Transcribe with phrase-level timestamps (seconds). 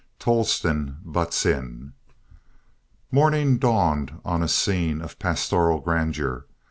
[0.17, 1.93] TOLLESTON BUTTS IN
[3.11, 6.47] Morning dawned on a scene of pastoral grandeur.